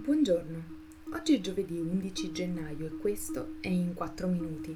Buongiorno, 0.00 0.62
oggi 1.12 1.36
è 1.36 1.40
giovedì 1.40 1.76
11 1.76 2.30
gennaio 2.32 2.86
e 2.86 2.96
questo 2.96 3.56
è 3.60 3.66
In 3.66 3.94
4 3.94 4.28
Minuti, 4.28 4.74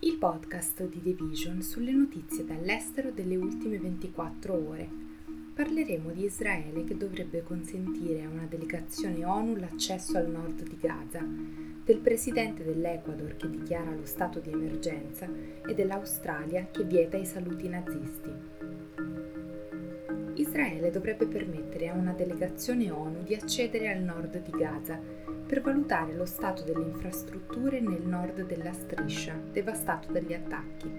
il 0.00 0.16
podcast 0.16 0.88
di 0.88 1.00
The 1.02 1.12
Vision 1.12 1.60
sulle 1.60 1.92
notizie 1.92 2.44
dall'estero 2.44 3.10
delle 3.10 3.36
ultime 3.36 3.78
24 3.78 4.54
ore. 4.54 4.88
Parleremo 5.54 6.10
di 6.10 6.24
Israele 6.24 6.84
che 6.84 6.96
dovrebbe 6.96 7.42
consentire 7.42 8.24
a 8.24 8.28
una 8.30 8.46
delegazione 8.46 9.24
ONU 9.24 9.56
l'accesso 9.56 10.16
al 10.16 10.30
nord 10.30 10.62
di 10.62 10.76
Gaza, 10.80 11.24
del 11.84 11.98
presidente 11.98 12.64
dell'Ecuador 12.64 13.36
che 13.36 13.50
dichiara 13.50 13.94
lo 13.94 14.06
stato 14.06 14.40
di 14.40 14.50
emergenza 14.50 15.28
e 15.64 15.74
dell'Australia 15.74 16.66
che 16.72 16.82
vieta 16.82 17.18
i 17.18 17.26
saluti 17.26 17.68
nazisti. 17.68 18.55
Israele 20.56 20.90
dovrebbe 20.90 21.26
permettere 21.26 21.88
a 21.88 21.92
una 21.92 22.14
delegazione 22.14 22.90
ONU 22.90 23.22
di 23.24 23.34
accedere 23.34 23.92
al 23.92 24.00
nord 24.00 24.40
di 24.40 24.50
Gaza 24.52 24.98
per 25.46 25.60
valutare 25.60 26.14
lo 26.14 26.24
stato 26.24 26.62
delle 26.62 26.86
infrastrutture 26.86 27.78
nel 27.78 28.00
nord 28.00 28.46
della 28.46 28.72
striscia, 28.72 29.38
devastato 29.52 30.10
dagli 30.10 30.32
attacchi. 30.32 30.90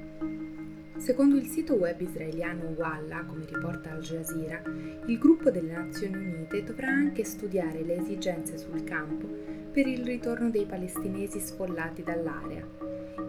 Secondo 0.98 1.38
il 1.38 1.48
sito 1.48 1.74
web 1.74 2.00
israeliano 2.00 2.76
Walla, 2.78 3.24
come 3.26 3.46
riporta 3.48 3.90
Al 3.90 4.02
Jazeera, 4.02 4.62
il 5.08 5.18
gruppo 5.18 5.50
delle 5.50 5.72
Nazioni 5.72 6.18
Unite 6.18 6.64
dovrà 6.64 6.90
anche 6.90 7.24
studiare 7.24 7.82
le 7.82 7.98
esigenze 7.98 8.60
sul 8.60 8.84
campo 8.84 9.26
per 9.72 9.88
il 9.88 10.06
ritorno 10.06 10.52
dei 10.52 10.66
palestinesi 10.66 11.40
sfollati 11.40 12.04
dall'area. 12.04 12.64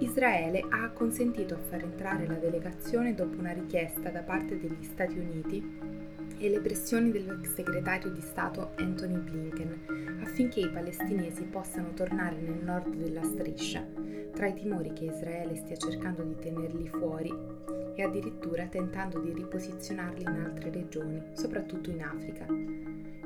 Israele 0.01 0.63
ha 0.69 0.83
acconsentito 0.83 1.55
a 1.55 1.59
far 1.59 1.83
entrare 1.83 2.27
la 2.27 2.37
delegazione 2.37 3.15
dopo 3.15 3.39
una 3.39 3.53
richiesta 3.53 4.11
da 4.11 4.21
parte 4.21 4.59
degli 4.59 4.85
Stati 4.85 5.19
Uniti 5.19 5.99
e 6.39 6.49
le 6.49 6.61
pressioni 6.61 7.11
dell'ex 7.11 7.55
segretario 7.55 8.11
di 8.11 8.21
Stato 8.21 8.71
Anthony 8.77 9.19
Blinken 9.19 10.21
affinché 10.23 10.61
i 10.61 10.71
palestinesi 10.71 11.45
possano 11.45 11.93
tornare 11.95 12.37
nel 12.37 12.63
nord 12.63 12.95
della 12.95 13.23
striscia, 13.23 13.85
tra 14.33 14.47
i 14.47 14.55
timori 14.55 14.93
che 14.93 15.07
Israele 15.07 15.57
stia 15.57 15.77
cercando 15.77 16.23
di 16.23 16.37
tenerli 16.37 16.89
fuori 16.89 17.33
e 17.95 18.03
addirittura 18.03 18.67
tentando 18.67 19.19
di 19.19 19.33
riposizionarli 19.33 20.23
in 20.23 20.29
altre 20.29 20.71
regioni, 20.71 21.21
soprattutto 21.33 21.91
in 21.91 22.03
Africa. 22.03 22.47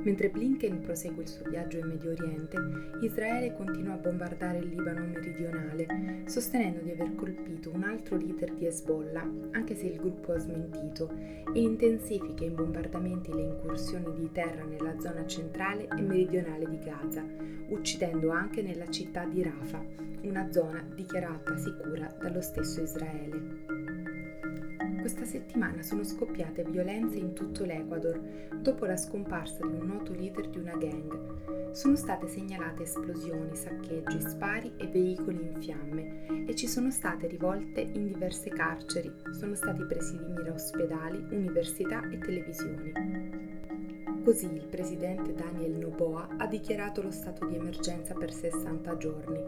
Mentre 0.05 0.31
Blinken 0.31 0.81
prosegue 0.81 1.23
il 1.23 1.29
suo 1.29 1.49
viaggio 1.49 1.79
in 1.79 1.87
Medio 1.87 2.11
Oriente, 2.11 2.57
Israele 3.03 3.55
continua 3.55 3.95
a 3.95 3.99
bombardare 3.99 4.59
il 4.59 4.67
Libano 4.67 5.07
meridionale, 5.07 6.23
sostenendo 6.27 6.81
di 6.81 6.91
aver 6.91 7.15
colpito 7.15 7.71
un 7.73 7.85
altro 7.85 8.17
leader 8.17 8.53
di 8.53 8.67
Hezbollah, 8.67 9.31
anche 9.53 9.77
se 9.77 9.87
il 9.87 9.99
gruppo 9.99 10.33
ha 10.33 10.39
smentito, 10.39 11.09
e 11.55 11.61
intensifica 11.61 12.45
i 12.45 12.51
bombardamenti 12.51 13.33
le 13.33 13.43
incursioni 13.43 14.13
di 14.19 14.29
terra 14.33 14.65
nella 14.65 14.99
zona 14.99 15.25
centrale 15.25 15.87
e 15.87 16.01
meridionale 16.01 16.69
di 16.69 16.81
Gaza, 16.81 17.25
uccidendo 17.69 18.31
anche 18.31 18.61
nella 18.61 18.89
città 18.89 19.25
di 19.25 19.41
Rafah, 19.41 19.85
una 20.23 20.51
zona 20.51 20.85
dichiarata 20.95 21.57
sicura 21.57 22.13
dallo 22.21 22.41
stesso 22.41 22.83
Israele. 22.83 24.02
Questa 25.03 25.25
settimana 25.25 25.83
sono 25.83 26.05
scoppiate 26.05 26.63
violenze 26.63 27.19
in 27.19 27.33
tutto 27.33 27.65
l'Ecuador 27.65 28.21
dopo 28.61 28.85
la 28.85 28.97
scomparsa 28.97 29.67
di 29.67 29.75
un 29.75 29.85
noto 29.85 30.13
leader 30.13 30.49
di 30.49 30.59
una 30.59 30.77
gang. 30.77 31.73
Sono 31.73 31.97
state 31.97 32.29
segnalate 32.29 32.85
esplosioni, 32.85 33.57
saccheggi, 33.57 34.21
spari 34.21 34.73
e 34.77 34.87
veicoli 34.87 35.43
in 35.43 35.61
fiamme 35.61 36.47
e 36.47 36.55
ci 36.55 36.69
sono 36.69 36.93
state 36.93 37.27
rivolte 37.27 37.81
in 37.81 38.07
diverse 38.07 38.51
carceri, 38.51 39.13
sono 39.33 39.57
stati 39.57 39.85
presi 39.87 40.17
di 40.17 40.25
mira 40.25 40.53
ospedali, 40.53 41.27
università 41.31 42.09
e 42.09 42.19
televisioni. 42.19 43.52
Così 44.25 44.47
il 44.55 44.67
presidente 44.67 45.35
Daniel 45.35 45.73
Noboa 45.73 46.37
ha 46.39 46.47
dichiarato 46.47 47.03
lo 47.03 47.11
stato 47.11 47.45
di 47.45 47.57
emergenza 47.57 48.15
per 48.15 48.33
60 48.33 48.97
giorni, 48.97 49.41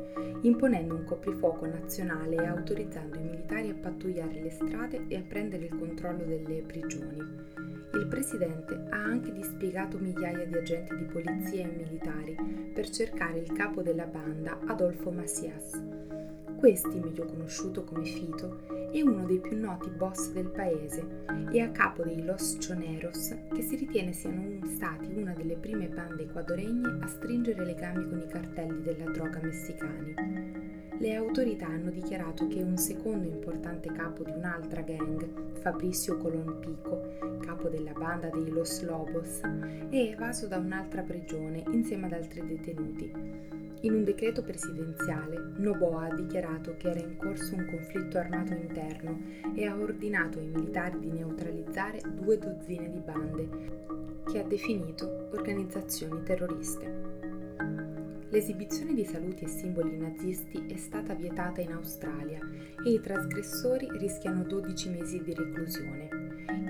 imponendo 0.42 0.96
un 0.96 1.04
coprifuoco 1.04 1.64
nazionale 1.64 2.34
e 2.34 2.46
autorizzando 2.46 3.16
i 3.16 3.22
militari 3.22 3.70
a 3.70 3.74
pattugliare 3.74 4.40
le 4.40 4.50
strade 4.50 5.04
e 5.06 5.16
a 5.16 5.22
prendere 5.22 5.66
il 5.66 5.78
controllo 5.78 6.24
delle 6.24 6.62
prigioni. 6.62 7.18
Il 7.18 8.06
presidente 8.08 8.74
ha 8.90 8.96
anche 8.96 9.32
dispiegato 9.32 9.96
migliaia 9.98 10.44
di 10.44 10.54
agenti 10.54 10.96
di 10.96 11.04
polizia 11.04 11.62
e 11.62 11.72
militari 11.76 12.36
per 12.74 12.90
cercare 12.90 13.38
il 13.38 13.52
capo 13.52 13.80
della 13.80 14.06
banda, 14.06 14.58
Adolfo 14.66 15.12
Macias. 15.12 16.33
Questi, 16.64 16.98
meglio 16.98 17.26
conosciuto 17.26 17.84
come 17.84 18.06
Fito, 18.06 18.60
è 18.90 19.02
uno 19.02 19.26
dei 19.26 19.38
più 19.38 19.54
noti 19.54 19.90
boss 19.90 20.32
del 20.32 20.48
paese 20.48 21.24
e 21.52 21.60
a 21.60 21.68
capo 21.68 22.02
dei 22.02 22.24
Los 22.24 22.56
Choneros, 22.58 23.36
che 23.52 23.60
si 23.60 23.76
ritiene 23.76 24.14
siano 24.14 24.60
stati 24.64 25.12
una 25.14 25.34
delle 25.34 25.56
prime 25.56 25.88
bande 25.88 26.22
equadoregne 26.22 27.00
a 27.02 27.06
stringere 27.06 27.66
legami 27.66 28.08
con 28.08 28.18
i 28.18 28.26
cartelli 28.26 28.80
della 28.80 29.10
droga 29.10 29.40
messicani. 29.42 30.14
Le 30.96 31.14
autorità 31.14 31.66
hanno 31.66 31.90
dichiarato 31.90 32.46
che 32.46 32.62
un 32.62 32.78
secondo 32.78 33.28
importante 33.28 33.92
capo 33.92 34.22
di 34.22 34.30
un'altra 34.30 34.80
gang, 34.80 35.58
Fabricio 35.58 36.16
Colon 36.16 36.60
Pico, 36.60 37.42
capo 37.44 37.68
della 37.68 37.92
banda 37.92 38.30
dei 38.30 38.48
Los 38.48 38.82
Lobos, 38.82 39.40
è 39.42 39.96
evaso 39.96 40.46
da 40.46 40.56
un'altra 40.56 41.02
prigione 41.02 41.62
insieme 41.72 42.06
ad 42.06 42.12
altri 42.12 42.42
detenuti. 42.46 43.53
In 43.84 43.92
un 43.92 44.02
decreto 44.02 44.42
presidenziale, 44.42 45.52
Noboa 45.56 46.06
ha 46.06 46.14
dichiarato 46.14 46.74
che 46.78 46.88
era 46.88 47.00
in 47.00 47.18
corso 47.18 47.54
un 47.54 47.66
conflitto 47.66 48.16
armato 48.16 48.54
interno 48.54 49.20
e 49.54 49.66
ha 49.66 49.76
ordinato 49.76 50.38
ai 50.38 50.46
militari 50.46 51.00
di 51.00 51.10
neutralizzare 51.10 52.00
due 52.14 52.38
dozzine 52.38 52.90
di 52.90 53.00
bande, 53.00 53.48
che 54.24 54.38
ha 54.38 54.42
definito 54.42 55.28
organizzazioni 55.32 56.22
terroriste. 56.22 56.92
L'esibizione 58.30 58.94
di 58.94 59.04
saluti 59.04 59.44
e 59.44 59.48
simboli 59.48 59.98
nazisti 59.98 60.64
è 60.66 60.78
stata 60.78 61.12
vietata 61.12 61.60
in 61.60 61.72
Australia 61.72 62.40
e 62.82 62.90
i 62.90 63.00
trasgressori 63.00 63.86
rischiano 63.98 64.44
12 64.44 64.88
mesi 64.88 65.22
di 65.22 65.34
reclusione. 65.34 66.23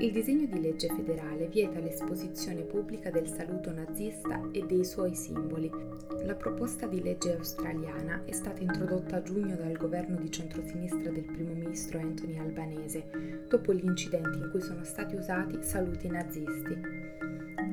Il 0.04 0.12
disegno 0.12 0.44
di 0.44 0.60
legge 0.60 0.88
federale 0.88 1.46
vieta 1.46 1.80
l'esposizione 1.80 2.60
pubblica 2.60 3.10
del 3.10 3.26
saluto 3.26 3.72
nazista 3.72 4.50
e 4.52 4.66
dei 4.66 4.84
suoi 4.84 5.14
simboli. 5.14 5.70
La 6.24 6.34
proposta 6.34 6.86
di 6.86 7.02
legge 7.02 7.34
australiana 7.34 8.20
è 8.26 8.32
stata 8.32 8.60
introdotta 8.60 9.16
a 9.16 9.22
giugno 9.22 9.56
dal 9.56 9.72
governo 9.78 10.18
di 10.18 10.30
centrosinistra 10.30 11.10
del 11.10 11.24
primo 11.24 11.54
ministro 11.54 12.00
Anthony 12.00 12.36
Albanese, 12.36 13.46
dopo 13.48 13.72
gli 13.72 13.86
incidenti 13.86 14.40
in 14.40 14.50
cui 14.50 14.60
sono 14.60 14.84
stati 14.84 15.14
usati 15.14 15.62
saluti 15.62 16.06
nazisti. 16.08 17.14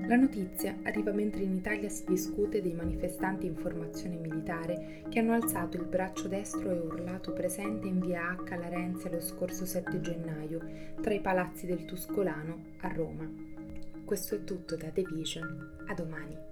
La 0.07 0.15
notizia 0.15 0.75
arriva 0.83 1.11
mentre 1.11 1.43
in 1.43 1.53
Italia 1.53 1.87
si 1.87 2.03
discute 2.05 2.61
dei 2.61 2.73
manifestanti 2.73 3.45
in 3.45 3.55
formazione 3.55 4.17
militare 4.17 5.03
che 5.09 5.19
hanno 5.19 5.33
alzato 5.33 5.77
il 5.77 5.85
braccio 5.85 6.27
destro 6.27 6.69
e 6.69 6.79
urlato 6.79 7.31
presente 7.31 7.87
in 7.87 7.99
via 7.99 8.35
H 8.35 8.55
Larenzia 8.57 9.09
lo 9.09 9.21
scorso 9.21 9.65
7 9.65 10.01
gennaio, 10.01 10.59
tra 11.01 11.13
i 11.13 11.21
palazzi 11.21 11.65
del 11.65 11.85
Tuscolano 11.85 12.20
a 12.81 12.87
Roma. 12.93 13.27
Questo 14.05 14.35
è 14.35 14.43
tutto 14.43 14.75
da 14.75 14.89
The 14.91 15.03
Vision. 15.11 15.85
A 15.87 15.93
domani. 15.95 16.50